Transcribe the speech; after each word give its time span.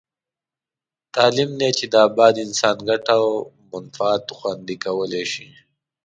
تعلیم 1.15 1.51
دی 1.59 1.69
چې 1.77 1.85
د 1.93 1.95
اباد 2.07 2.35
انسان 2.45 2.77
ګټه 2.89 3.13
او 3.21 3.27
منفعت 3.71 4.25
خوندي 4.37 4.75
کولای 4.85 5.25
شي. 5.33 5.49